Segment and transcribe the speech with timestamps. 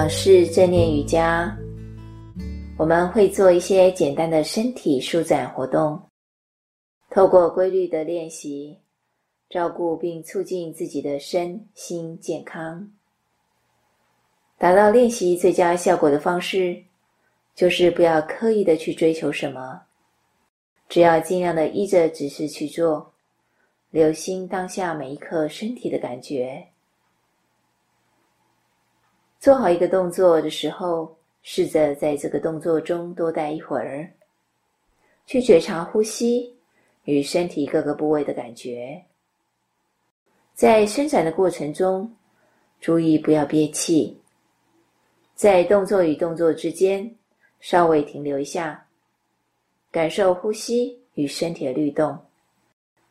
[0.00, 1.54] 唐氏正念瑜伽，
[2.78, 6.00] 我们会做一些简单的身体舒展活动，
[7.10, 8.78] 透过规律的练习，
[9.50, 12.90] 照顾并促进自己的身心健康。
[14.56, 16.82] 达到练习最佳效果的方式，
[17.54, 19.82] 就是不要刻意的去追求什么，
[20.88, 23.12] 只要尽量的依着指示去做，
[23.90, 26.66] 留心当下每一刻身体的感觉。
[29.40, 34.06] 做好一个动作的时候，试着在这个动作中多待一会儿，
[35.24, 36.54] 去觉察呼吸
[37.04, 39.02] 与身体各个部位的感觉。
[40.52, 42.14] 在伸展的过程中，
[42.82, 44.20] 注意不要憋气。
[45.34, 47.10] 在动作与动作之间
[47.60, 48.86] 稍微停留一下，
[49.90, 52.14] 感受呼吸与身体的律动，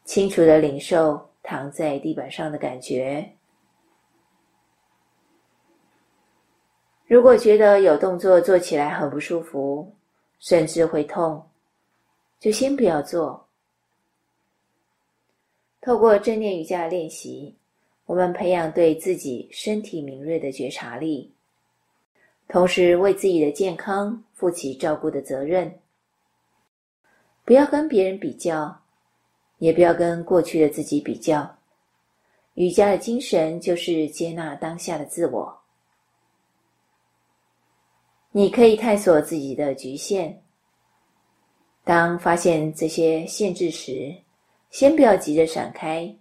[0.06, 3.28] 清楚的领受躺在地板上的感觉。
[7.10, 9.92] 如果觉得有动作做起来很不舒服，
[10.38, 11.44] 甚至会痛，
[12.40, 13.48] 就先不要做。
[15.82, 17.56] 透过正念瑜伽练习，
[18.06, 21.34] 我们培养对自己身体敏锐的觉察力，
[22.48, 25.80] 同时为自己的健康负起照顾的责任。
[27.44, 28.82] 不要跟别人比较，
[29.58, 31.58] 也不要跟过去的自己比较。
[32.54, 35.59] 瑜伽的精神就是接纳当下的自我。
[38.32, 40.44] 你可以探索自己的局限。
[41.84, 44.16] 当发现这些限制时，
[44.70, 46.16] 先不要急着闪开，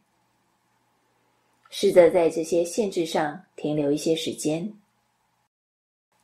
[1.68, 4.72] 试着在这些限制上停留一些时间，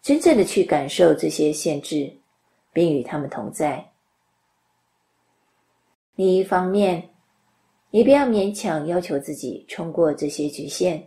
[0.00, 2.10] 真正的去感受这些限制，
[2.72, 3.86] 并与他们同在。
[6.14, 7.10] 另一方面，
[7.90, 11.06] 也不要勉强要求自己冲过这些局限，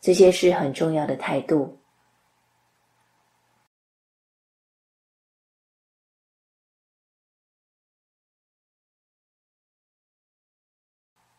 [0.00, 1.78] 这些是很重要的态度。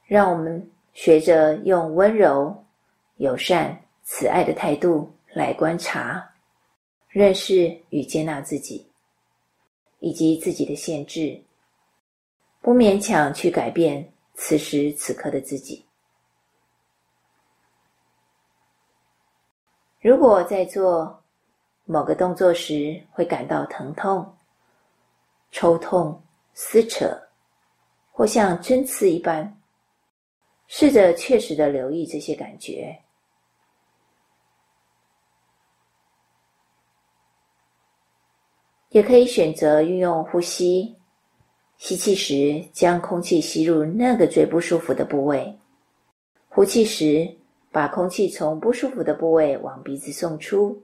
[0.07, 2.66] 让我们学着用温柔、
[3.18, 6.25] 友善、慈爱的态度来观察、
[7.09, 8.90] 认识与接纳自己，
[10.00, 11.40] 以及自己的限制，
[12.62, 15.85] 不勉强去改变此时此刻的自己。
[20.00, 21.22] 如果在做
[21.84, 24.38] 某个动作时会感到疼痛、
[25.51, 27.19] 抽痛、撕扯，
[28.13, 29.53] 或像针刺一般，
[30.67, 32.97] 试着确实的留意这些感觉，
[38.89, 40.95] 也可以选择运用呼吸。
[41.77, 45.56] 吸气时，将空气吸入那个最不舒服的部位；
[46.50, 47.31] 呼气时，
[47.72, 50.83] 把空气从不舒服的部位往鼻子送出。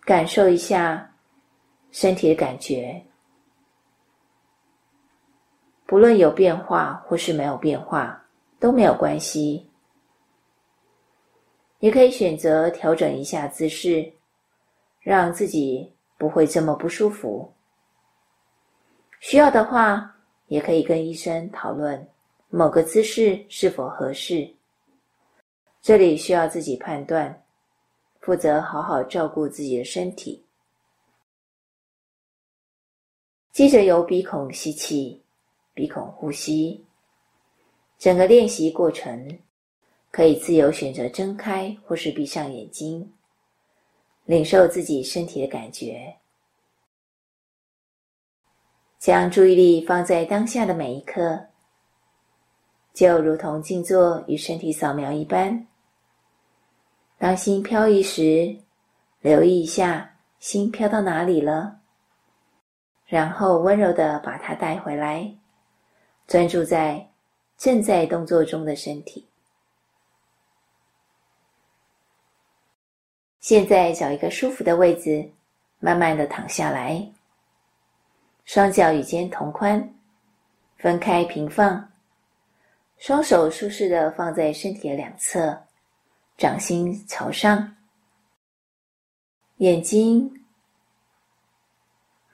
[0.00, 1.14] 感受一下
[1.92, 3.04] 身体的感觉。
[5.88, 8.22] 不论有变化或是没有变化，
[8.60, 9.66] 都没有关系。
[11.78, 14.12] 也可以选择调整一下姿势，
[15.00, 17.50] 让自己不会这么不舒服。
[19.20, 20.14] 需要的话，
[20.48, 22.06] 也可以跟医生讨论
[22.50, 24.46] 某个姿势是否合适。
[25.80, 27.42] 这里需要自己判断，
[28.20, 30.44] 负责好好照顾自己的身体。
[33.52, 35.24] 接着由鼻孔吸气。
[35.78, 36.84] 鼻孔呼吸，
[38.00, 39.38] 整个练习过程
[40.10, 43.12] 可以自由选择睁开或是闭上眼睛，
[44.24, 46.16] 领受自己身体的感觉，
[48.98, 51.46] 将注意力放在当下的每一刻，
[52.92, 55.64] 就如同静坐与身体扫描一般。
[57.18, 58.58] 当心飘移时，
[59.20, 61.78] 留意一下心飘到哪里了，
[63.06, 65.37] 然后温柔的把它带回来。
[66.28, 67.08] 专注在
[67.56, 69.26] 正在动作中的身体。
[73.40, 75.26] 现在找一个舒服的位置，
[75.78, 77.10] 慢慢的躺下来，
[78.44, 79.94] 双脚与肩同宽，
[80.76, 81.90] 分开平放，
[82.98, 85.58] 双手舒适的放在身体的两侧，
[86.36, 87.74] 掌心朝上，
[89.56, 90.44] 眼睛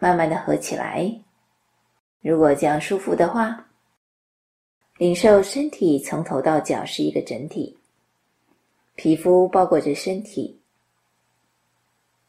[0.00, 1.08] 慢慢的合起来。
[2.22, 3.63] 如果这样舒服的话。
[5.04, 7.76] 领受身体从头到脚是一个整体，
[8.94, 10.58] 皮肤包裹着身体，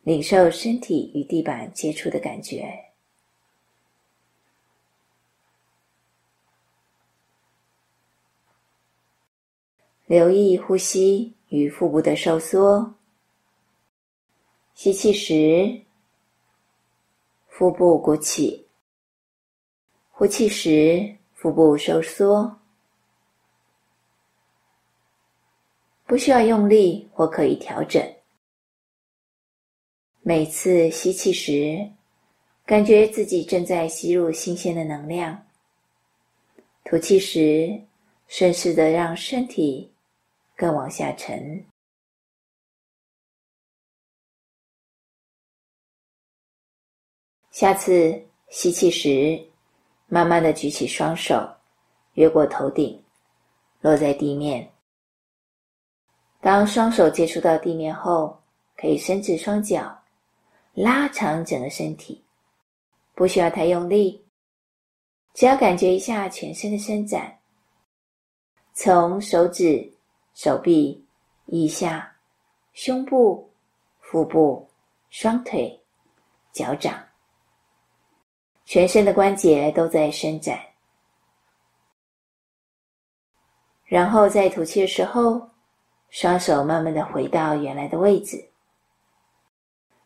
[0.04, 2.92] 领受身体与地板接触的感觉，
[10.06, 12.94] 留意呼吸与腹部的收缩，
[14.74, 15.82] 吸气时，
[17.48, 18.66] 腹部鼓起；
[20.12, 22.60] 呼气时，腹部收缩。
[26.06, 28.02] 不需要用力或刻意调整。
[30.22, 31.92] 每次吸气时，
[32.66, 35.36] 感觉自己正在吸入新鲜的能量；
[36.84, 37.82] 吐气时，
[38.28, 39.92] 顺势的让身体
[40.56, 41.66] 更往下沉。
[47.50, 49.44] 下次吸气时，
[50.08, 51.50] 慢慢的举起双手，
[52.14, 53.04] 越过头顶，
[53.82, 54.75] 落在地面。
[56.46, 58.40] 当双手接触到地面后，
[58.78, 60.00] 可以伸直双脚，
[60.76, 62.24] 拉长整个身体。
[63.16, 64.24] 不需要太用力，
[65.34, 67.36] 只要感觉一下全身的伸展，
[68.76, 69.92] 从手指、
[70.36, 71.04] 手臂、
[71.48, 72.16] 腋下、
[72.74, 73.50] 胸部、
[74.00, 74.70] 腹部、
[75.10, 75.82] 双腿、
[76.52, 77.04] 脚掌，
[78.66, 80.60] 全身的关节都在伸展。
[83.84, 85.50] 然后在吐气的时候，
[86.16, 88.42] 双手慢慢的回到原来的位置，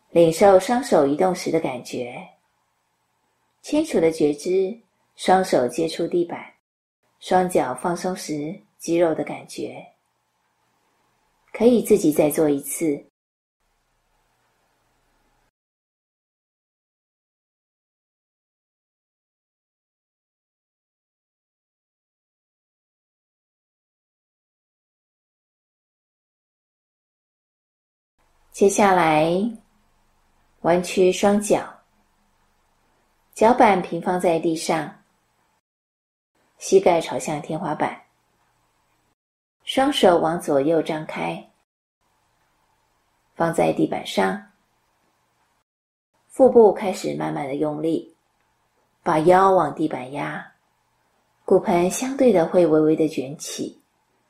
[0.10, 2.28] 领受双手移动时的感觉。
[3.62, 4.76] 清楚的觉知，
[5.16, 6.44] 双手接触地板，
[7.20, 9.86] 双脚放松时肌肉的感觉。
[11.54, 13.09] 可以自己再做一次。
[28.52, 29.32] 接下来，
[30.62, 31.64] 弯曲双脚。
[33.34, 34.94] 脚板平放在地上，
[36.58, 38.02] 膝盖朝向天花板，
[39.64, 41.50] 双手往左右张开，
[43.36, 44.52] 放在地板上，
[46.28, 48.14] 腹部开始慢慢的用力，
[49.04, 50.46] 把腰往地板压，
[51.46, 53.80] 骨盆相对的会微微的卷起，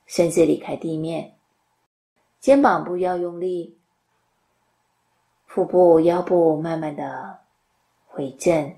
[0.05, 1.35] 甚至离开地面，
[2.39, 3.78] 肩膀不要用力，
[5.49, 7.39] 腹部腰部慢慢的
[8.05, 8.77] 回正。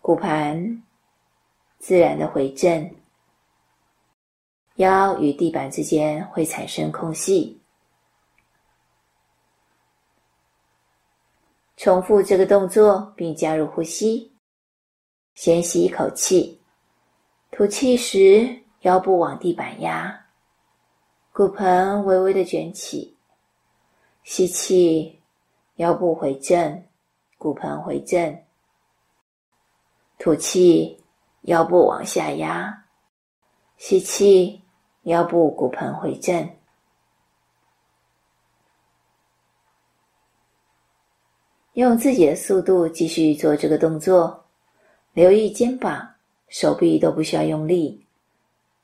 [0.00, 0.80] 骨盘
[1.80, 2.88] 自然的回正，
[4.76, 7.60] 腰与地板之间会产生空隙。
[11.76, 14.32] 重复这个动作，并加入呼吸。
[15.34, 16.62] 先吸一口气，
[17.50, 20.26] 吐气时腰部往地板压，
[21.32, 23.15] 骨盆微微的卷起。
[24.26, 25.20] 吸气，
[25.76, 26.82] 腰部回正，
[27.38, 28.42] 骨盆回正。
[30.18, 31.00] 吐气，
[31.42, 32.82] 腰部往下压；
[33.78, 34.60] 吸气，
[35.02, 36.50] 腰部骨盆回正。
[41.74, 44.44] 用自己的速度继续做这个动作，
[45.12, 46.14] 留意肩膀、
[46.48, 48.04] 手臂都不需要用力，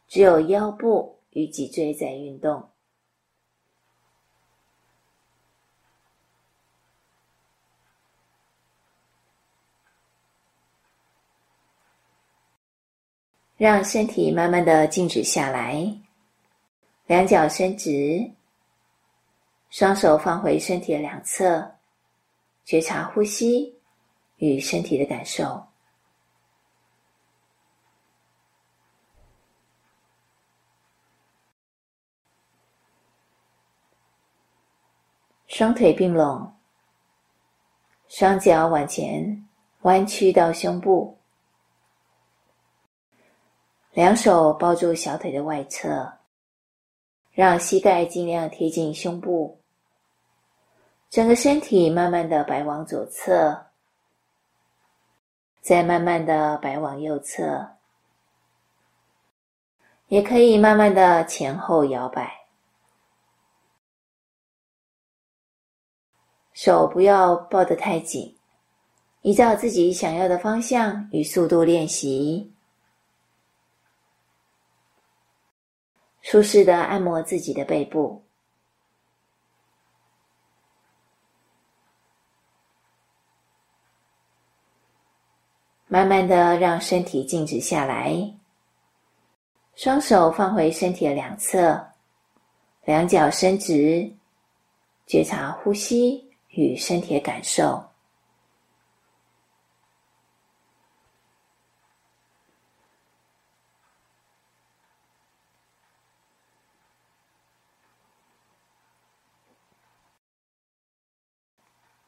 [0.07, 2.69] 只有腰部与脊椎在运动。
[13.63, 15.87] 让身体慢慢的静止下来，
[17.07, 18.29] 两脚伸直，
[19.71, 21.73] 双手放回身体的两侧，
[22.65, 23.73] 觉察呼吸
[24.39, 25.65] 与身体的感受。
[35.47, 36.53] 双腿并拢，
[38.09, 39.49] 双脚往前
[39.83, 41.22] 弯曲到胸部。
[43.93, 46.11] 两手抱住小腿的外侧，
[47.31, 49.61] 让膝盖尽量贴近胸部，
[51.11, 53.67] 整个身体慢慢的摆往左侧，
[55.61, 57.69] 再慢慢的摆往右侧，
[60.09, 62.33] 也可以慢慢的前后摇摆，
[66.55, 68.35] 手不要抱得太紧，
[69.21, 72.52] 依照自己想要的方向与速度练习。
[76.33, 78.25] 舒适的按摩自己的背部，
[85.89, 88.17] 慢慢的让身体静止下来，
[89.75, 91.87] 双手放回身体的两侧，
[92.87, 94.11] 两脚伸直，
[95.07, 97.92] 觉察呼吸与身体的感受。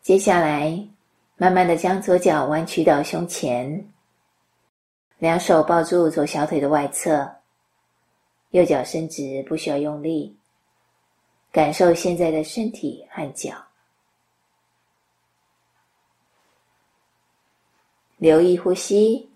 [0.05, 0.87] 接下来，
[1.39, 3.91] 慢慢的将左脚弯曲到胸前，
[5.17, 7.37] 两手抱住左小腿的外侧，
[8.51, 10.37] 右脚伸直，不需要用力，
[11.51, 13.55] 感受现在的身体和脚，
[18.19, 19.31] 留意呼吸，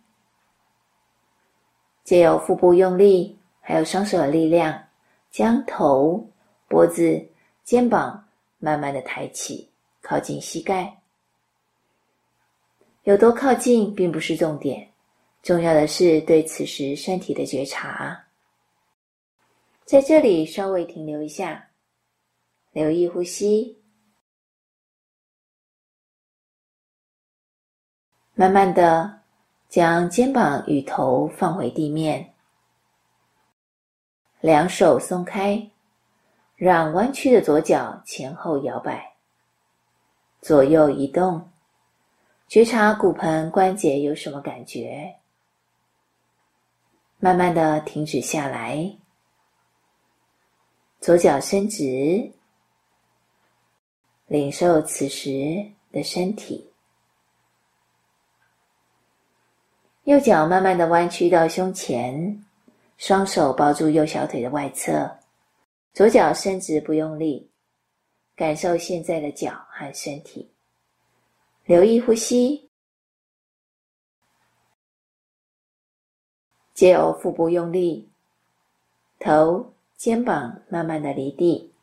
[2.04, 4.84] 借由腹部用力，还有双手的力量，
[5.30, 6.28] 将头、
[6.68, 7.26] 脖子、
[7.64, 8.22] 肩膀
[8.58, 9.67] 慢慢的抬起，
[10.08, 11.02] 靠近膝盖。
[13.02, 14.90] 有多靠近并不是重点，
[15.42, 18.18] 重要的是对此时身体的觉察。
[19.84, 21.68] 在这里稍微停留一下，
[22.72, 23.78] 留意呼吸，
[28.32, 29.20] 慢慢的
[29.68, 32.34] 将肩膀与头放回地面，
[34.40, 35.70] 两手松开，
[36.56, 39.07] 让弯曲的左脚前后摇摆，
[40.40, 41.50] 左右移动。
[42.46, 45.14] 觉察骨盆关节有什么感觉？
[47.18, 48.96] 慢慢的停止下来，
[51.00, 52.32] 左脚伸直，
[54.26, 56.72] 领受此时的身体。
[60.04, 62.42] 右脚慢慢的弯曲到胸前，
[62.96, 65.18] 双手抱住右小腿的外侧，
[65.92, 67.50] 左脚伸直不用力，
[68.38, 70.48] 感受现在的脚和身体。
[71.64, 72.70] 留意呼吸，
[76.72, 78.08] 借由腹部用力，
[79.18, 81.74] 头、肩膀慢慢的离地，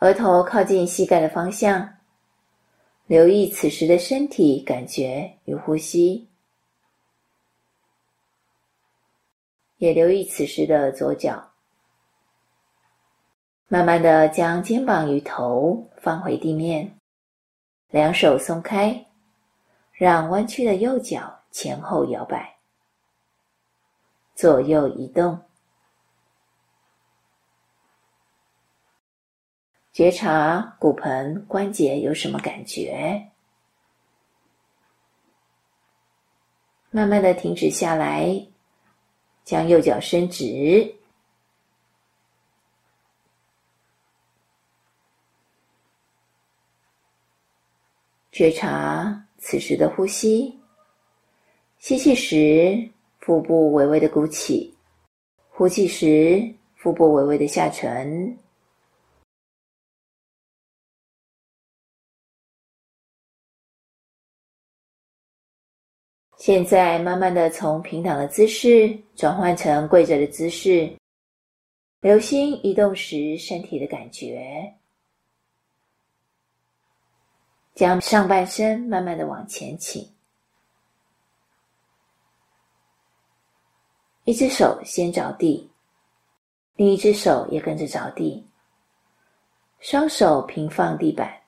[0.00, 1.98] 额头靠近膝盖的方向。
[3.06, 6.28] 留意此时的身体感觉与呼吸，
[9.76, 11.51] 也留意此时的左脚。
[13.72, 16.94] 慢慢的将肩膀与头放回地面，
[17.88, 19.06] 两手松开，
[19.92, 22.54] 让弯曲的右脚前后摇摆，
[24.34, 25.40] 左右移动，
[29.90, 33.26] 觉察骨盆关节有什么感觉？
[36.90, 38.46] 慢慢的停止下来，
[39.44, 40.94] 将右脚伸直。
[48.32, 50.58] 觉察此时的呼吸，
[51.78, 54.74] 吸气时腹部微微的鼓起，
[55.50, 56.42] 呼气时
[56.74, 58.38] 腹部微微的下沉。
[66.38, 70.90] 现在慢慢的从平躺的姿势转换成跪着的姿势，
[72.00, 74.74] 留心移动时身体的感觉。
[77.74, 80.06] 将上半身慢慢的往前倾，
[84.24, 85.70] 一只手先着地，
[86.76, 88.46] 另一只手也跟着着地，
[89.80, 91.40] 双手平放地板，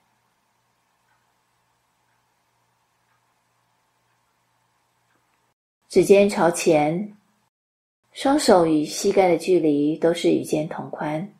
[5.87, 7.15] 指尖朝前，
[8.13, 11.35] 双手与膝盖的距离都是与肩同宽，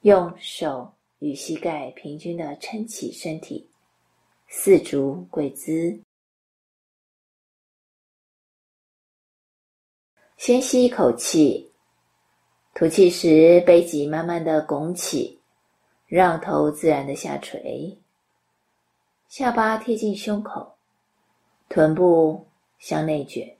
[0.00, 0.95] 用手。
[1.26, 3.68] 与膝盖平均的撑起身体，
[4.46, 6.00] 四足跪姿。
[10.36, 11.72] 先吸一口气，
[12.74, 15.40] 吐气时背脊慢慢的拱起，
[16.06, 17.98] 让头自然的下垂，
[19.28, 20.76] 下巴贴近胸口，
[21.68, 22.46] 臀部
[22.78, 23.52] 向内卷。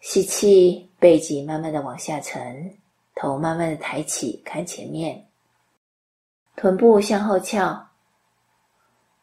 [0.00, 2.76] 吸气，背脊慢慢的往下沉，
[3.14, 5.29] 头慢慢的抬起，看前面。
[6.60, 7.88] 臀部向后翘，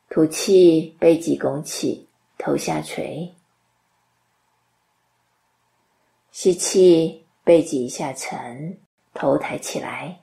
[0.10, 3.32] 吐气，背脊拱起，头下垂。
[6.32, 8.80] 吸气，背脊下沉，
[9.14, 10.20] 头抬起来。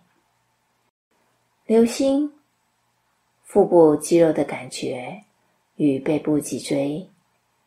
[1.67, 2.33] 留心
[3.45, 5.23] 腹部肌肉的感觉
[5.77, 7.09] 与背部脊椎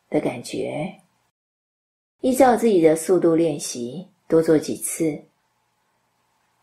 [0.09, 0.93] 的感觉，
[2.19, 5.23] 依照自己的速度练习，多做几次。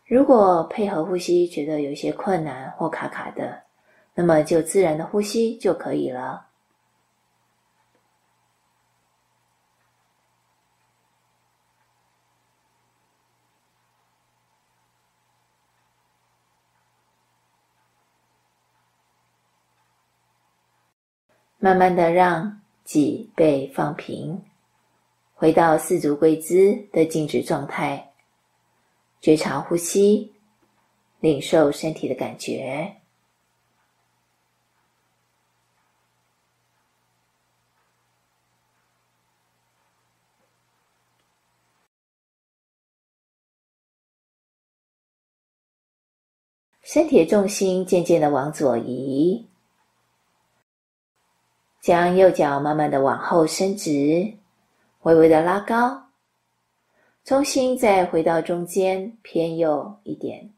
[0.07, 3.63] 如果配合呼吸觉得有些困难或卡卡的，
[4.13, 6.45] 那么就自然的呼吸就可以了。
[21.57, 24.39] 慢慢的让脊背放平，
[25.33, 28.11] 回到四足跪姿的静止状态。
[29.25, 30.35] 觉察呼吸，
[31.19, 32.95] 领受身体的感觉。
[46.83, 49.49] 身体的重心渐渐的往左移，
[51.81, 54.37] 将右脚慢慢的往后伸直，
[55.01, 56.04] 微微的拉高，
[57.25, 60.53] 重心再回到中间偏右一点，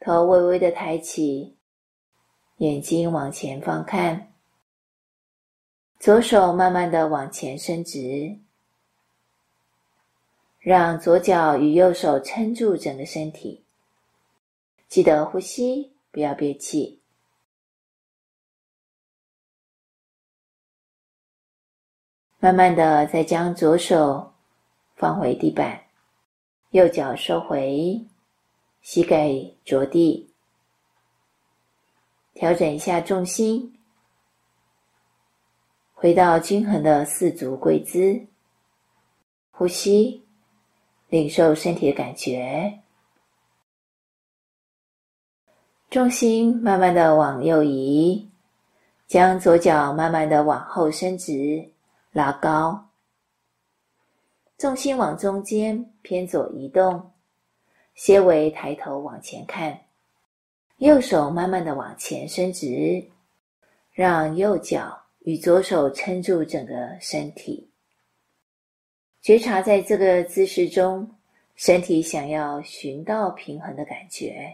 [0.00, 1.54] 头微微的抬起，
[2.56, 4.32] 眼睛往前方看，
[6.00, 8.38] 左手慢慢的往前伸直，
[10.60, 13.62] 让左脚与右手撑住整个身体。
[14.88, 17.02] 记得呼吸，不要憋气。
[22.38, 24.33] 慢慢的，再将左手
[24.96, 25.80] 放回地板，
[26.70, 28.00] 右脚收回，
[28.80, 29.30] 膝盖
[29.64, 30.30] 着地，
[32.34, 33.76] 调整一下重心，
[35.92, 38.26] 回到均衡的四足跪姿，
[39.50, 40.24] 呼吸，
[41.08, 42.80] 领受身体的感觉。
[45.90, 48.28] 重心慢慢的往右移，
[49.06, 51.70] 将左脚慢慢的往后伸直，
[52.10, 52.88] 拉高。
[54.56, 57.12] 重心往中间偏左移动，
[57.94, 59.78] 些微抬头往前看。
[60.78, 63.04] 右手慢慢的往前伸直，
[63.92, 67.70] 让右脚与左手撑住整个身体。
[69.22, 71.08] 觉察在这个姿势中，
[71.54, 74.52] 身体想要寻到平衡的感觉。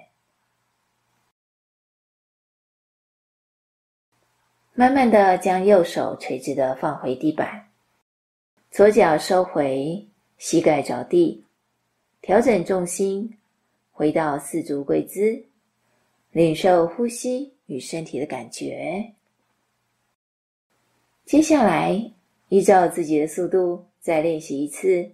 [4.74, 7.69] 慢慢的将右手垂直的放回地板，
[8.70, 10.06] 左脚收回，
[10.38, 11.42] 膝盖着地，
[12.22, 13.36] 调整重心，
[13.90, 15.44] 回到四足跪姿，
[16.30, 19.12] 领受呼吸与身体的感觉。
[21.24, 22.12] 接下来，
[22.48, 25.10] 依照自己的速度再练习一次。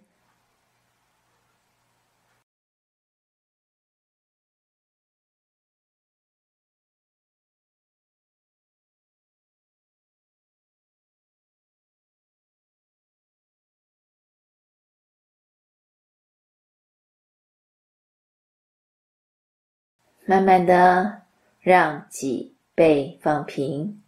[20.28, 21.22] 慢慢的，
[21.60, 24.02] 让脊背放平，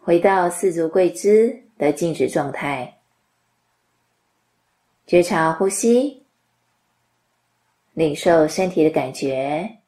[0.00, 2.98] 回到四足跪姿的静止状态，
[5.06, 6.24] 觉察呼吸，
[7.94, 9.78] 领受身体的感觉。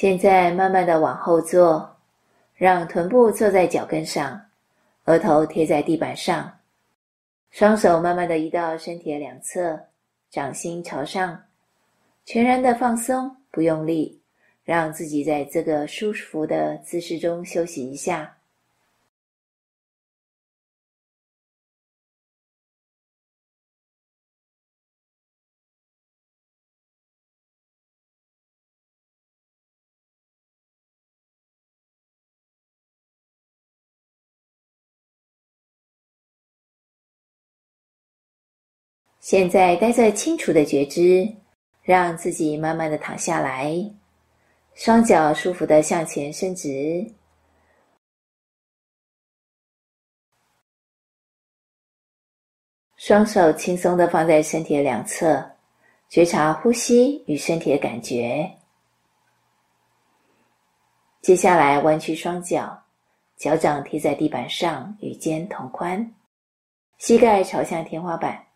[0.00, 1.96] 现在慢慢的往后坐，
[2.54, 4.40] 让臀部坐在脚跟上，
[5.06, 6.56] 额头贴在地板上，
[7.50, 9.76] 双手慢慢的移到身体的两侧，
[10.30, 11.42] 掌心朝上，
[12.24, 14.22] 全然的放松，不用力，
[14.62, 18.37] 让自己在这个舒服的姿势中休息一下。
[39.28, 41.30] 现在带着清楚的觉知，
[41.82, 43.74] 让自己慢慢的躺下来，
[44.72, 47.06] 双脚舒服的向前伸直，
[52.96, 55.46] 双手轻松的放在身体的两侧，
[56.08, 58.50] 觉察呼吸与身体的感觉。
[61.20, 62.82] 接下来弯曲双脚，
[63.36, 66.14] 脚掌贴在地板上，与肩同宽，
[66.96, 68.47] 膝盖朝向天花板。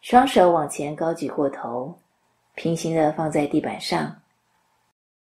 [0.00, 1.98] 双手往前高举过头，
[2.54, 4.14] 平行的放在地板上。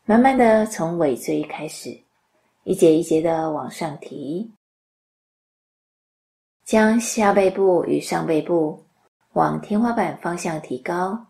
[0.05, 1.97] 慢慢的从尾椎开始，
[2.63, 4.51] 一节一节的往上提，
[6.65, 8.83] 将下背部与上背部
[9.33, 11.25] 往天花板方向提高。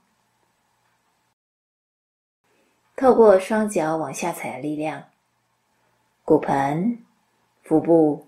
[2.96, 5.04] 透过双脚往下踩的力量，
[6.26, 7.06] 骨盆、
[7.64, 8.28] 腹部、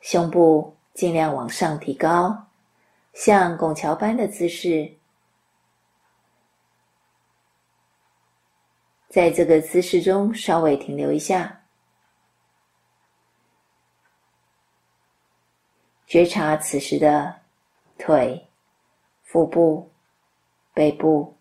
[0.00, 2.45] 胸部尽量往上提高。
[3.16, 4.94] 像拱桥般的姿势，
[9.08, 11.64] 在这个姿势中稍微停留一下，
[16.06, 17.34] 觉察此时的
[17.96, 18.46] 腿、
[19.22, 19.90] 腹部、
[20.74, 21.34] 背部，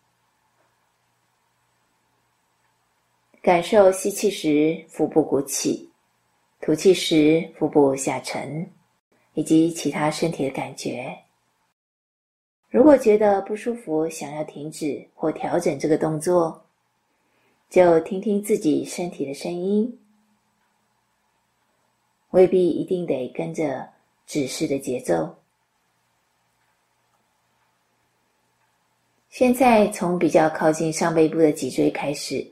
[3.41, 5.91] 感受吸气时腹部鼓起，
[6.61, 8.71] 吐气时腹部下沉，
[9.33, 11.24] 以及其他身体的感觉。
[12.75, 16.61] 如果觉得不舒服，想要停止或调整这个动作，
[17.69, 19.97] 就听听自己身体的声音，
[22.31, 23.87] 未必一定得跟着
[24.27, 25.33] 指示的节奏。
[29.29, 32.45] 现在从比较靠近上背部的脊椎开始，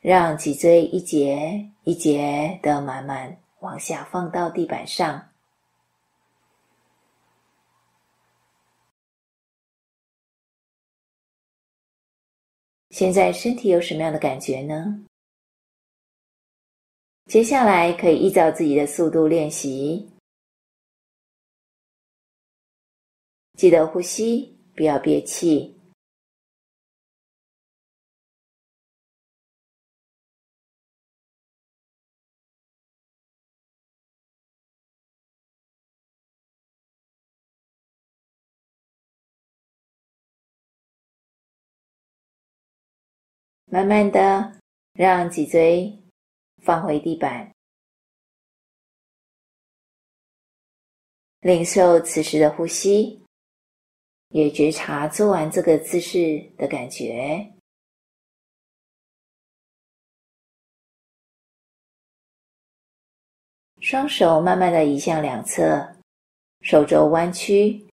[0.00, 5.22] 让脊椎一节一节的慢慢往下放到地板上。
[12.96, 15.04] 现在身体有什么样的感觉呢？
[17.26, 20.08] 接下来可以依照自己的速度练习，
[23.58, 25.75] 记得呼吸，不要憋气。
[43.76, 44.58] 慢慢的，
[44.94, 46.02] 让脊椎
[46.62, 47.52] 放回地板，
[51.40, 53.22] 领受此时的呼吸，
[54.28, 57.52] 也觉察做完这个姿势的感觉。
[63.82, 65.86] 双手慢慢的移向两侧，
[66.62, 67.86] 手肘弯曲，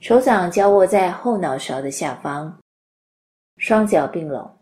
[0.00, 2.60] 手掌交握在后脑勺的下方，
[3.56, 4.59] 双脚并拢。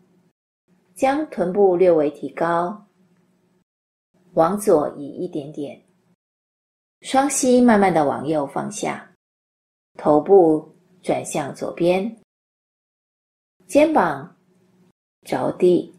[0.99, 2.85] 将臀部略微提高，
[4.33, 5.81] 往左移一点点，
[7.03, 9.09] 双膝慢慢的往右放下，
[9.93, 12.13] 头部转向左边，
[13.65, 14.37] 肩膀
[15.21, 15.95] 着地，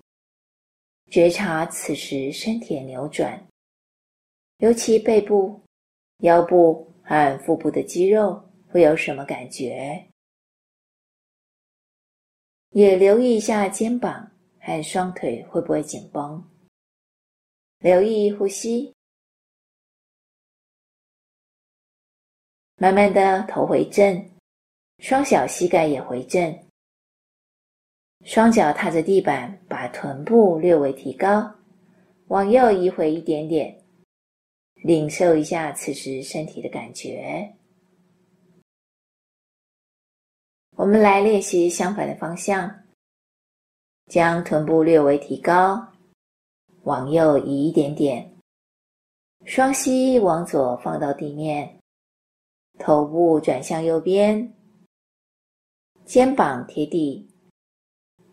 [1.10, 3.42] 觉察此时身体扭转，
[4.58, 5.58] 尤其背部、
[6.18, 10.06] 腰部和腹部的肌肉会有什么感觉？
[12.72, 14.29] 也留意一下肩膀。
[14.60, 16.42] 和双腿会不会紧绷？
[17.78, 18.94] 留意呼吸，
[22.76, 24.30] 慢慢的头回正，
[24.98, 26.62] 双小膝盖也回正，
[28.24, 31.54] 双脚踏着地板，把臀部略微提高，
[32.28, 33.82] 往右移回一点点，
[34.74, 37.56] 领受一下此时身体的感觉。
[40.76, 42.70] 我们来练习相反的方向。
[44.10, 45.80] 将臀部略微提高，
[46.82, 48.28] 往右移一点点，
[49.44, 51.78] 双膝往左放到地面，
[52.76, 54.52] 头部转向右边，
[56.04, 57.24] 肩膀贴地，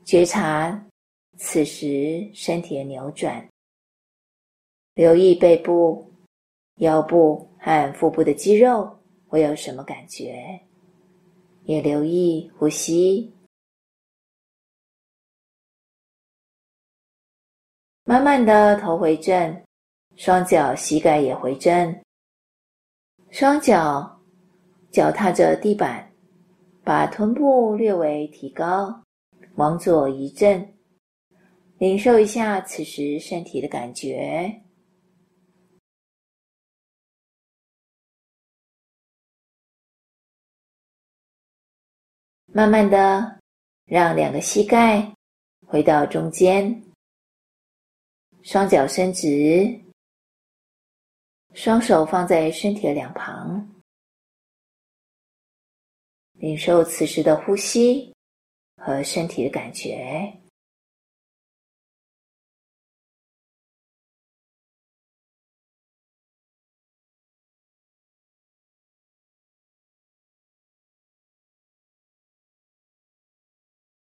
[0.04, 0.84] 觉察
[1.38, 3.48] 此时身体的扭转，
[4.96, 6.12] 留意背部、
[6.78, 10.60] 腰部和腹部的肌肉会有什么感觉，
[11.66, 13.32] 也留意呼吸。
[18.10, 19.66] 慢慢的头回正，
[20.16, 22.02] 双脚膝盖也回正，
[23.32, 24.22] 双脚
[24.90, 26.10] 脚踏着地板，
[26.86, 29.04] 把臀部略微提高，
[29.56, 30.74] 往左移正，
[31.80, 34.62] 领受一下此时身体的感觉。
[42.46, 43.38] 慢慢的，
[43.84, 45.14] 让两个膝盖
[45.66, 46.87] 回到中间。
[48.48, 49.78] 双脚伸直，
[51.54, 53.84] 双手放在身体的两旁，
[56.32, 58.16] 领受此时的呼吸
[58.78, 60.34] 和身体的感觉。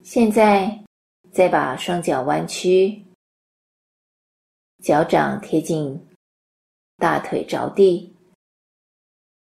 [0.05, 0.85] 现在，
[1.33, 3.10] 再把双脚弯曲。
[4.83, 6.09] 脚掌贴近
[6.97, 8.17] 大腿着地，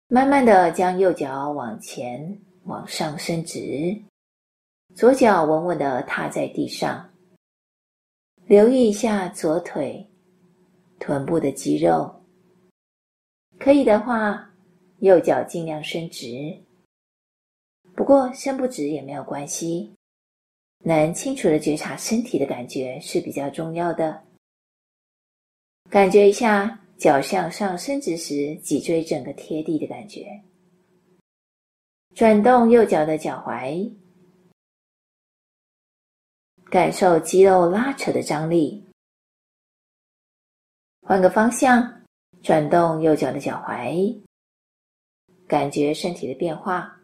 [0.08, 3.94] 慢慢的将右脚往前往上伸直，
[4.94, 7.06] 左脚稳稳的踏在地上，
[8.46, 10.08] 留意一下左腿
[10.98, 12.10] 臀部的肌肉，
[13.58, 14.50] 可以的话，
[15.00, 16.56] 右脚尽量伸直，
[17.94, 19.92] 不过伸不直也没有关系，
[20.78, 24.24] 能清楚的觉察身体的感觉是比较重要的。
[25.90, 30.44] 感觉一下脚向上伸直时，脊椎整个贴地的感觉。
[32.14, 33.90] 转动右脚的脚踝，
[36.66, 38.84] 感受肌肉拉扯的张力。
[41.00, 42.04] 换个方向，
[42.42, 44.20] 转动右脚的脚踝，
[45.46, 47.00] 感觉身体的变化。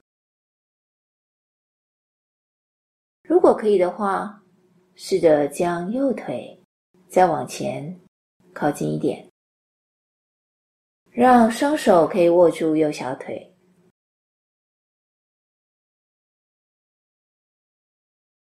[3.22, 4.42] 如果可以的话，
[4.94, 6.60] 试着将右腿
[7.08, 7.98] 再往前
[8.54, 9.28] 靠近一点，
[11.10, 13.54] 让双手可以握住右小腿。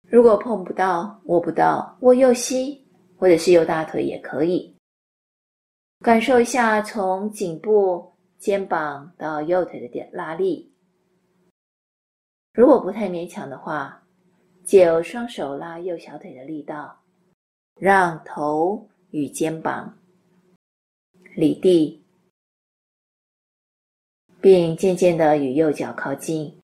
[0.10, 4.74] 如果碰不到、握不到，握右膝或者是右大腿也可以。
[6.00, 10.74] 感受一下从颈部、肩膀到右腿的点拉力。
[12.54, 14.02] 如果不太勉强的话，
[14.64, 16.98] 借由双手拉右小腿的力道，
[17.76, 19.97] 让头与肩膀
[21.38, 22.04] 离地，
[24.42, 26.60] 并渐渐的与右脚靠近。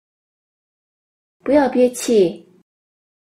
[1.43, 2.43] 不要憋气。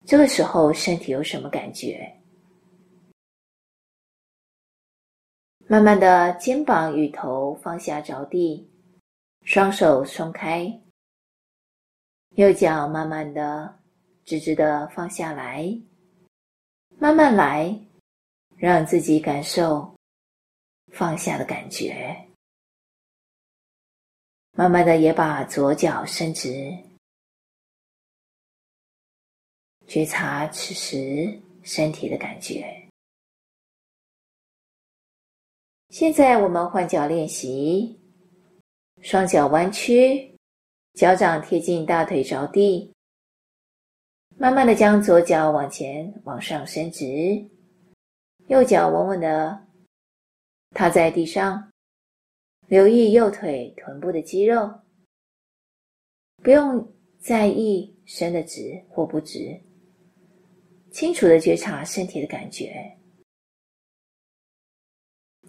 [0.06, 2.14] 这个时候，身体有什么感觉？
[5.68, 8.70] 慢慢的，肩膀与头放下着地，
[9.44, 10.82] 双手松开，
[12.32, 13.74] 右脚慢慢的、
[14.26, 15.66] 直直的放下来，
[16.98, 17.74] 慢慢来，
[18.58, 19.97] 让自己感受
[20.98, 22.28] 放下的感觉。
[24.54, 26.76] 慢慢的，也把左脚伸直。
[29.86, 32.66] 觉察此时身体的感觉。
[35.90, 38.00] 现在我们换脚练习，
[39.04, 40.36] 双脚弯曲，
[40.96, 42.92] 脚掌贴近大腿着地，
[44.36, 47.48] 慢慢的将左脚往前往上伸直，
[48.48, 49.67] 右脚稳稳的
[50.78, 51.72] 踏在地上，
[52.68, 54.72] 留意右腿臀部的肌肉，
[56.44, 59.60] 不用在意伸得直或不直。
[60.92, 62.96] 清楚的觉察身体的感觉，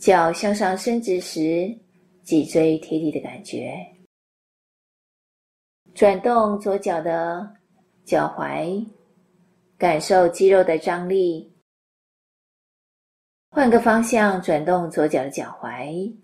[0.00, 1.78] 脚向上伸直时，
[2.22, 3.76] 脊椎贴地的感觉。
[5.94, 7.54] 转动左脚的
[8.02, 8.82] 脚踝，
[9.76, 11.57] 感受肌肉的张力。
[13.50, 16.14] 换个方向，转动左脚的脚踝，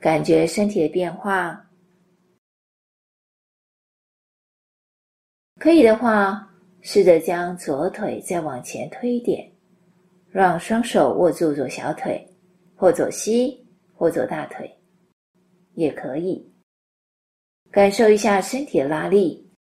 [0.00, 1.68] 感觉身体的变化。
[5.58, 6.42] 可以的话。
[6.88, 9.52] 试着将左腿再往前推一点，
[10.30, 12.24] 让双手握住左小腿，
[12.76, 14.72] 或左膝，或左大腿，
[15.74, 16.48] 也可以。
[17.72, 19.52] 感受一下身体的拉力。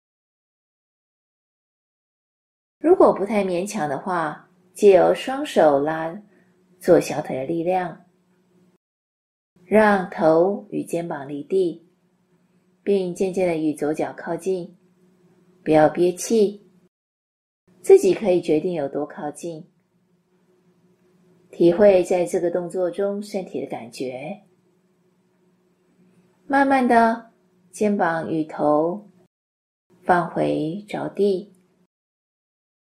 [2.78, 6.15] 如果不太勉强的话，借由双手拉
[6.86, 8.06] 做小腿的力量，
[9.65, 11.84] 让头与肩膀离地，
[12.84, 14.78] 并渐渐的与左脚靠近，
[15.63, 16.69] 不要憋气。
[17.82, 19.67] 自己可以决定有多靠近，
[21.50, 24.43] 体会在这个动作中身体的感觉。
[26.45, 27.32] 慢慢的，
[27.71, 29.10] 肩膀与头
[30.04, 31.52] 放回着地，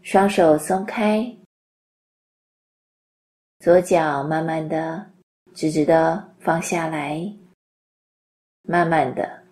[0.01, 1.37] 双手松开，
[3.61, 5.07] 左脚慢慢的、
[5.53, 7.19] 直直的放下来，
[8.63, 9.45] 慢慢的、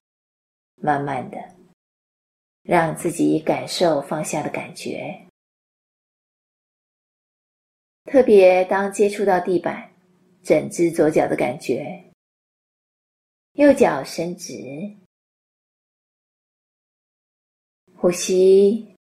[0.81, 1.37] 慢慢的，
[2.63, 5.15] 让自己感受放下的感觉。
[8.05, 9.87] 特别当接触到地板，
[10.41, 12.03] 整只左脚的感觉，
[13.51, 14.57] 右脚伸直，
[17.95, 18.95] 呼吸，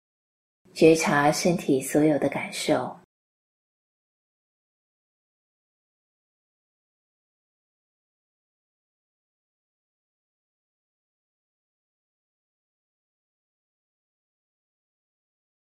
[0.71, 2.98] 觉察身体所有的感受。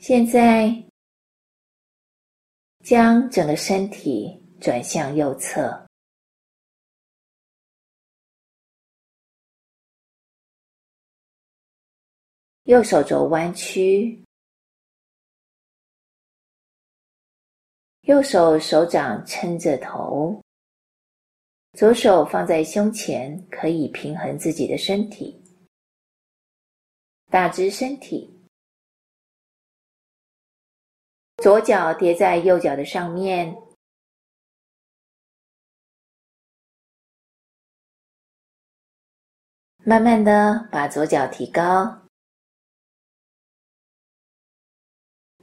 [0.01, 0.85] 现在。
[2.83, 5.87] 将整个身体转向右侧，
[12.63, 14.25] 右手肘弯曲，
[18.01, 20.43] 右手手掌撑着头，
[21.75, 25.39] 左手放在胸前，可以平衡自己的身体，
[27.29, 28.40] 打直身体。
[31.41, 33.57] 左脚叠在右脚的上面，
[39.79, 42.07] 慢慢的把左脚提高，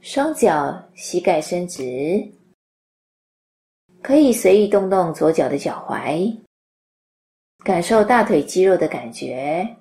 [0.00, 2.32] 双脚膝盖伸直，
[4.00, 6.40] 可以随意动动左脚的脚踝，
[7.64, 9.76] 感受大腿肌肉的感觉。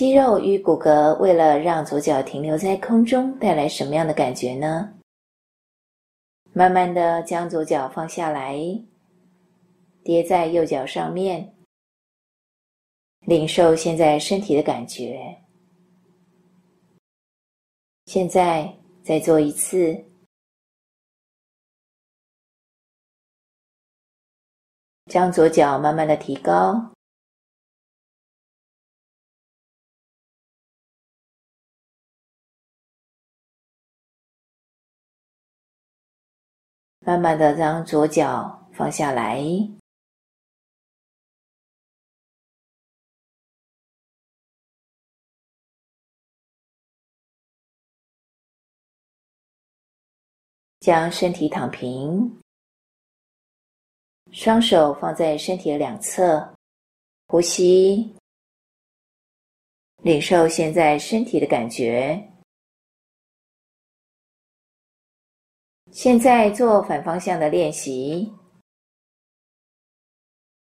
[0.00, 4.94] 肌肉与骨骼为了让左脚停留在空中，带来什么样的感觉呢？
[6.54, 8.56] 慢慢的将左脚放下来，
[10.02, 11.54] 叠在右脚上面，
[13.26, 15.38] 领受现在身体的感觉。
[18.06, 20.02] 现在再做一次，
[25.10, 26.90] 将左脚慢慢的提高，
[37.10, 39.42] 慢慢的将左脚放下来。
[50.78, 52.40] 将身体躺平，
[54.30, 56.54] 双手放在身体的两侧，
[57.26, 58.14] 呼吸，
[60.04, 62.29] 领受现在身体的感觉。
[65.92, 68.32] 现在做反方向的练习，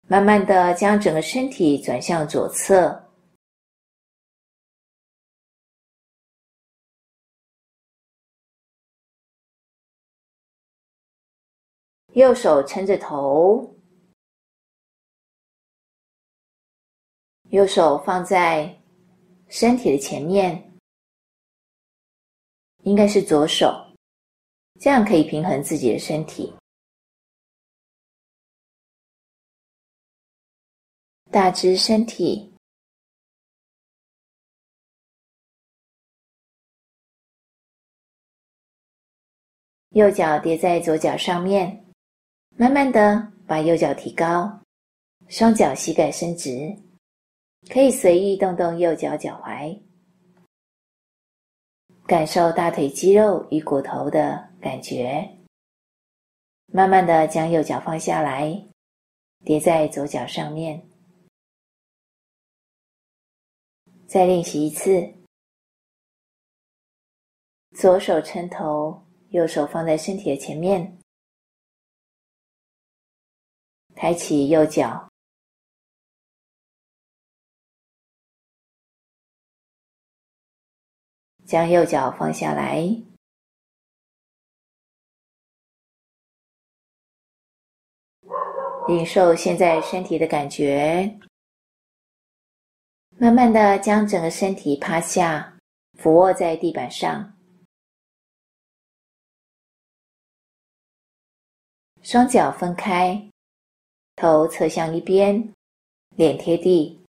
[0.08, 3.02] 慢慢的将整个身体转向左侧。
[12.14, 13.76] 右手撑着头，
[17.50, 18.82] 右手放在
[19.50, 20.80] 身体的前面，
[22.84, 23.85] 应该是左手，
[24.80, 26.54] 这样可以平衡自己的身体。
[31.32, 32.54] 大只身体，
[39.90, 41.86] 右脚叠在左脚上面。
[42.58, 44.62] 慢慢的把右脚提高，
[45.28, 46.74] 双脚膝盖伸直，
[47.70, 49.78] 可以随意动动右脚脚踝，
[52.08, 55.28] 感受大腿肌肉与骨头的感觉。
[56.68, 58.64] 慢慢的将右脚放下来，
[59.44, 60.88] 叠在左脚上面。
[64.08, 65.12] 再练习一次，
[67.76, 71.00] 左手撑头，右手放在身体的前面。
[73.96, 75.10] 抬起右脚，
[81.46, 82.82] 将右脚放下来，
[88.88, 91.20] 领受现在身体的感觉。
[93.18, 95.58] 慢慢的将整个身体趴下，
[95.98, 97.38] 俯卧在地板上，
[102.02, 103.30] 双脚分开。
[104.18, 105.54] 头侧向一边，
[106.16, 107.05] 脸贴地，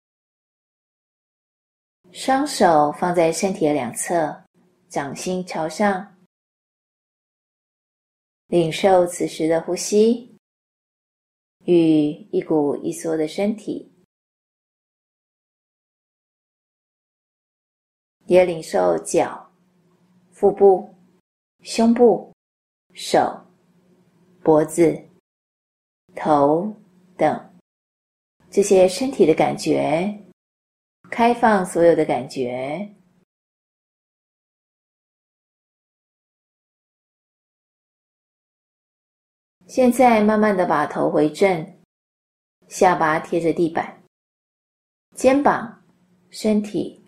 [2.17, 4.34] 双手放在身体的两侧，
[4.88, 6.15] 掌心朝上，
[8.47, 10.34] 领受此时的呼吸
[11.65, 13.91] 与一鼓一缩的身体，
[18.28, 19.51] 也领受脚、
[20.32, 20.89] 腹部、
[21.63, 22.34] 胸部、
[22.93, 23.45] 手、
[24.41, 24.97] 脖子、
[26.15, 26.73] 头。
[27.17, 27.54] 等
[28.49, 30.24] 这些身体的感觉，
[31.10, 32.94] 开放所有的感觉。
[39.68, 41.80] 现在慢慢的把头回正，
[42.68, 44.04] 下巴贴着地板，
[45.15, 45.84] 肩膀、
[46.30, 47.04] 身体、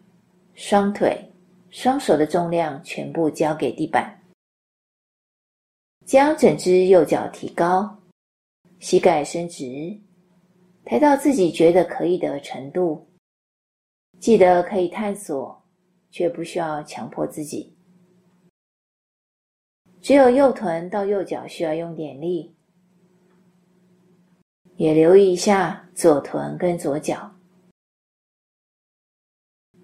[0.56, 1.32] 双腿、
[1.70, 4.20] 双手的重量全部交给地板，
[6.06, 8.02] 将整只右脚提高。
[8.80, 10.00] 膝盖伸直，
[10.86, 13.08] 抬到自己觉得可以的程度。
[14.20, 15.64] 记得可以探索，
[16.10, 17.76] 却不需要强迫自己。
[20.02, 22.56] 只有右臀到右脚需要用点力，
[24.76, 27.32] 也留意一下左臀跟左脚。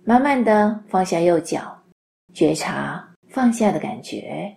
[0.06, 1.82] 慢慢的放下右脚，
[2.34, 4.54] 觉察放下的感觉。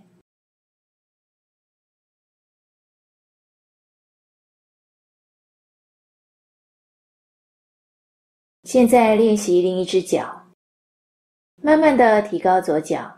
[8.67, 10.43] 现在练习另一只脚，
[11.55, 13.17] 慢慢的提高左脚，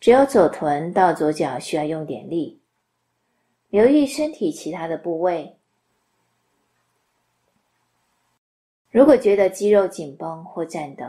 [0.00, 2.60] 只有左臀到左脚需要用点力，
[3.68, 5.56] 留意身体其他的部位。
[8.90, 11.06] 如果觉得肌肉紧绷或颤抖，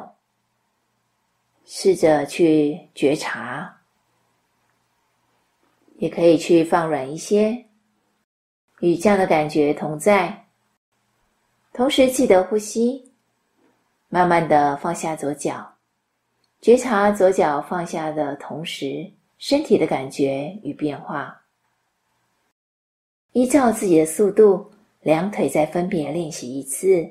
[1.66, 3.82] 试着去觉察，
[5.96, 7.66] 也可以去放软一些，
[8.82, 10.46] 与这样的感觉同在，
[11.74, 13.11] 同时记得呼吸。
[14.14, 15.66] 慢慢的放下左脚，
[16.60, 21.42] 觉察左脚放下的同时，身体的感觉与变化。
[23.32, 27.10] 依照自己的速度，两腿再分别练习一次。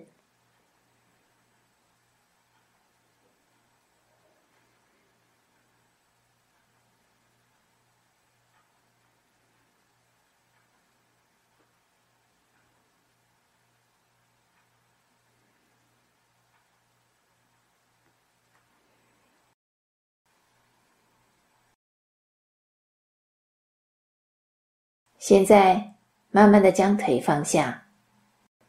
[25.21, 25.95] 现在，
[26.31, 27.87] 慢慢的将腿放下，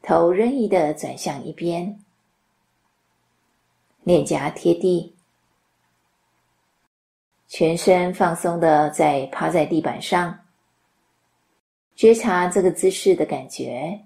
[0.02, 1.98] 头任意的转向一边，
[4.04, 5.16] 脸颊贴地，
[7.48, 10.38] 全身放松的在趴在地板上，
[11.96, 14.06] 觉察这个姿势的感觉，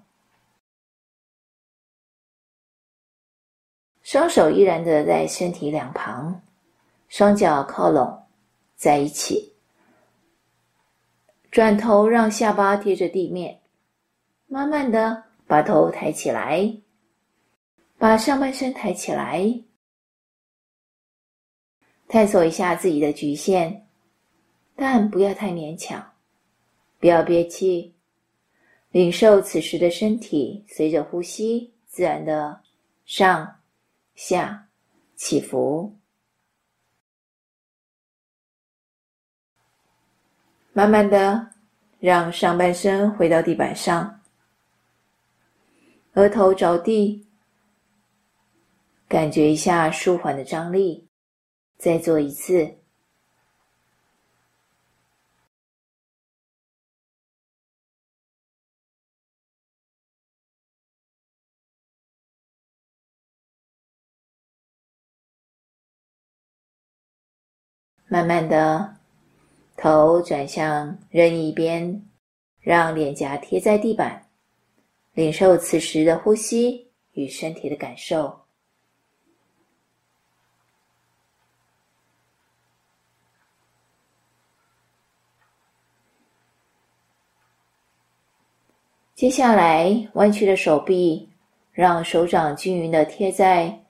[4.02, 6.40] 双手依然的在身体两旁，
[7.08, 8.24] 双脚靠拢
[8.76, 9.55] 在一起。
[11.56, 13.62] 转头，让下巴贴着地面，
[14.46, 16.70] 慢慢的把头抬起来，
[17.96, 19.62] 把上半身抬起来，
[22.08, 23.86] 探索一下自己的局限，
[24.74, 26.12] 但不要太勉强，
[27.00, 27.94] 不要憋气，
[28.90, 32.60] 领受此时的身体随着呼吸自然的
[33.06, 33.60] 上
[34.14, 34.68] 下
[35.14, 35.96] 起伏，
[40.76, 41.56] 慢慢的。
[41.98, 44.20] 让上半身回到地板上，
[46.12, 47.26] 额头着地，
[49.08, 51.08] 感觉一下舒缓的张力。
[51.78, 52.76] 再做一次，
[68.06, 68.95] 慢慢的。
[69.76, 72.02] 头转向任意一边，
[72.60, 74.26] 让脸颊贴在地板，
[75.12, 78.40] 领受此时的呼吸与身体的感受。
[89.14, 91.30] 接下来，弯曲的手臂，
[91.72, 93.84] 让手掌均匀的贴在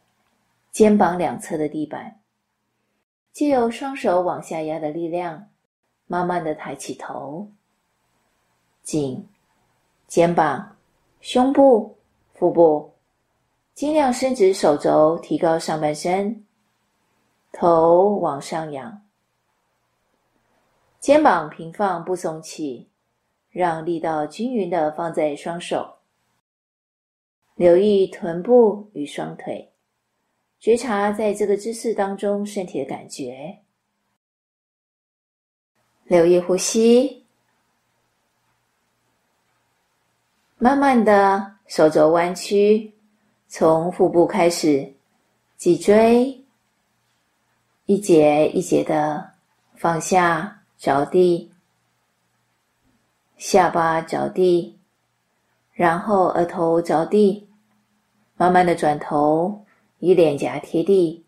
[0.71, 2.21] 肩膀两侧的地板，
[3.33, 5.49] 借由双手往下压的力量。
[6.07, 7.49] 慢慢的抬起头，
[8.83, 9.27] 颈、
[10.07, 10.77] 肩膀、
[11.21, 11.97] 胸部、
[12.35, 12.93] 腹部，
[13.75, 16.45] 尽量伸直手肘，提高上半身，
[17.53, 19.03] 头往上仰，
[21.01, 22.89] 肩膀平放不耸起，
[23.51, 25.97] 让力道均匀的放在双手，
[27.57, 29.73] 留意臀部与双腿，
[30.61, 33.59] 觉察在这个姿势当中身体的感觉。
[36.07, 37.25] 留意呼吸，
[40.57, 42.95] 慢慢的手肘弯曲，
[43.49, 44.95] 从腹部开始，
[45.57, 46.45] 脊椎
[47.87, 49.33] 一节一节的
[49.75, 51.51] 放下着地，
[53.37, 54.79] 下巴着地，
[55.73, 57.49] 然后额头着地，
[58.37, 59.65] 慢慢的转头，
[59.99, 61.25] 与脸颊贴地，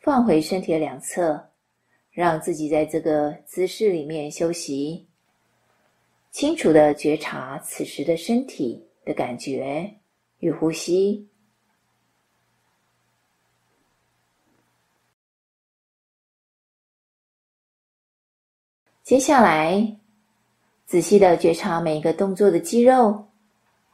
[0.00, 1.50] 放回身体的两侧。
[2.14, 5.04] 让自己在这个姿势里面休息，
[6.30, 9.92] 清楚的觉察此时的身体的感觉
[10.38, 11.28] 与呼吸。
[19.02, 19.98] 接下来，
[20.86, 23.26] 仔细的觉察每一个动作的肌肉、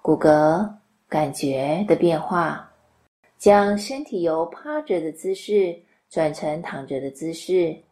[0.03, 0.71] 骨骼
[1.09, 2.71] 感觉的变化，
[3.39, 7.83] 将身体由趴着的姿势转成躺着的姿势。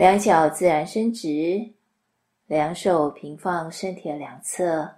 [0.00, 1.62] 两脚自然伸直，
[2.46, 4.90] 两手平放身体的两侧，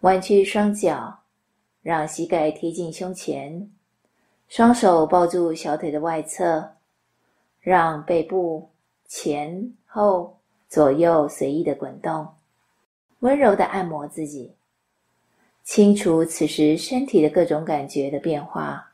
[0.00, 1.18] 弯曲双脚，
[1.82, 3.70] 让膝盖贴近胸前，
[4.48, 6.72] 双手抱住小腿的外侧，
[7.60, 8.66] 让背部
[9.08, 10.38] 前后
[10.70, 12.26] 左右随意的滚动，
[13.18, 14.54] 温柔的按摩自己，
[15.64, 18.85] 清除此时身体的各种感觉的变化。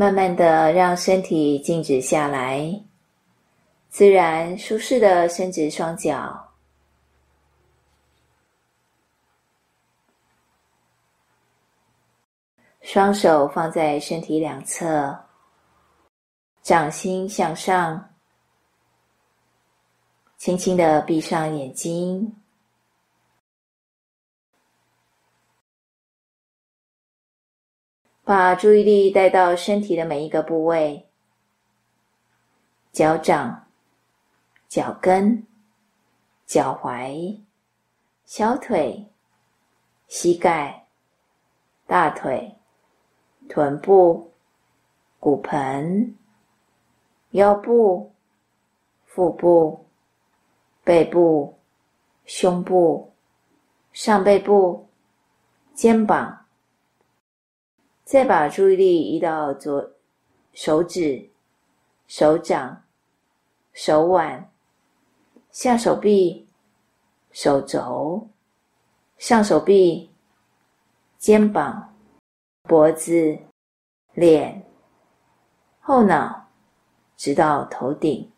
[0.00, 2.72] 慢慢的让身体静止下来。
[3.88, 6.54] 自然舒适的伸直双脚。
[12.80, 15.18] 双手放在身体两侧。
[16.62, 18.08] 掌心向上。
[20.36, 22.36] 轻轻的闭上眼睛。
[28.28, 31.08] 把注意力带到身体的每一个部位：
[32.92, 33.66] 脚掌、
[34.68, 35.46] 脚跟、
[36.44, 37.40] 脚踝、
[38.26, 39.08] 小腿、
[40.08, 40.86] 膝盖、
[41.86, 42.54] 大腿。
[43.48, 44.30] 臀部、
[45.18, 46.14] 骨盆、
[47.30, 48.12] 腰部、
[49.06, 49.86] 腹部、
[50.84, 51.58] 背部、
[52.26, 53.10] 胸部、
[53.90, 54.86] 上背部、
[55.72, 56.44] 肩膀，
[58.08, 59.86] 再把注意力移到左
[60.54, 61.28] 手指、
[62.06, 62.82] 手掌、
[63.74, 64.50] 手腕、
[65.50, 66.48] 下手臂、
[67.32, 68.26] 手肘、
[69.18, 70.10] 上手臂、
[71.18, 71.84] 肩膀。
[72.62, 73.38] 脖子、
[74.12, 74.62] 脸、
[75.80, 76.48] 后脑，
[77.16, 78.30] 直到头顶，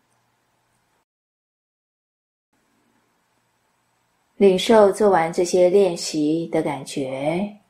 [4.35, 7.60] 领受做完这些练习的感觉，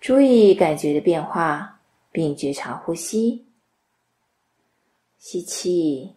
[0.00, 1.80] 注意感觉的变化，
[2.10, 3.46] 并觉察呼吸。
[5.18, 6.16] 吸气，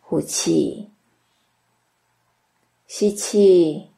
[0.00, 0.90] 呼气，
[2.86, 3.90] 吸气。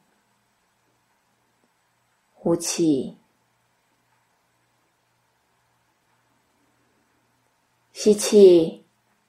[2.39, 3.17] 呼气，
[7.91, 8.85] 吸气，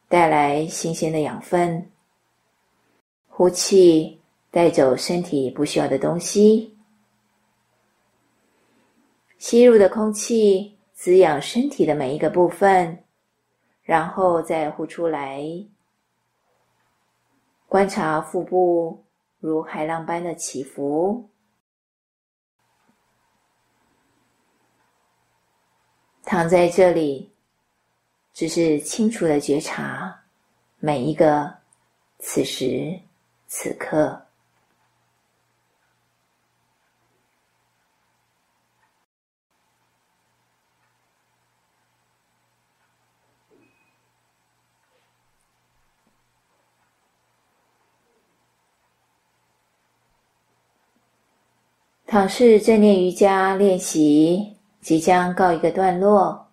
[0.09, 1.91] 带来新鲜的养分；
[3.29, 4.21] 呼气，
[4.53, 6.78] 带走身体不需要的东西。
[9.39, 13.05] 吸入的空气滋养身体的每一个部分，
[13.83, 15.43] 然后再呼出来。
[17.67, 19.05] 观察腹部
[19.39, 21.29] 如海浪般的起伏。
[26.25, 27.33] 躺在这里，
[28.35, 30.25] 只是清楚的觉察
[30.79, 31.55] 每一个
[32.19, 33.01] 此时
[33.47, 34.28] 此刻。
[52.19, 54.57] 躺式正念瑜伽练习。
[54.81, 56.49] 即将告一个段落，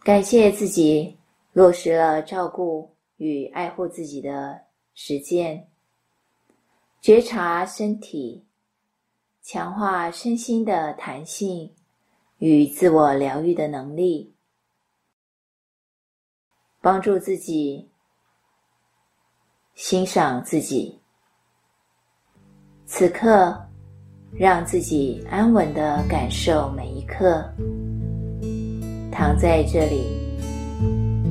[0.00, 1.16] 感谢自己
[1.54, 4.60] 落实了照顾与爱护自己的
[4.94, 5.66] 实践，
[7.00, 8.44] 觉察身体，
[9.40, 11.74] 强化身心的弹性
[12.36, 14.34] 与自我疗愈的能力，
[16.82, 17.90] 帮助自己，
[19.74, 21.00] 欣赏自己，
[22.96, 23.52] 此刻。
[24.36, 27.44] 让自己安稳的感受每一刻，
[29.12, 30.02] 躺在这里，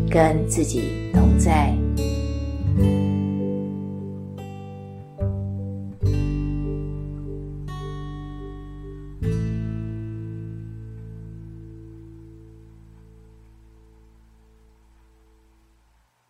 [0.10, 1.74] 跟自己同在。